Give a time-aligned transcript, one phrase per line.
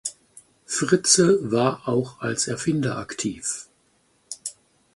[0.65, 3.67] Fritze war auch als Erfinder aktiv.